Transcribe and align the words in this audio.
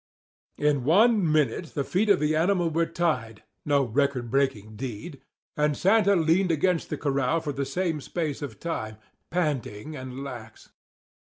In 0.57 0.83
one 0.83 1.31
minute 1.31 1.75
the 1.75 1.83
feet 1.83 2.09
of 2.09 2.19
the 2.19 2.35
animal 2.35 2.71
were 2.71 2.87
tied 2.87 3.43
(no 3.67 3.83
record 3.83 4.31
breaking 4.31 4.75
deed) 4.75 5.21
and 5.55 5.77
Santa 5.77 6.15
leaned 6.15 6.49
against 6.51 6.89
the 6.89 6.97
corral 6.97 7.39
for 7.39 7.53
the 7.53 7.67
same 7.69 8.01
space 8.01 8.41
of 8.41 8.59
time, 8.59 8.97
panting 9.29 9.95
and 9.95 10.23
lax. 10.23 10.69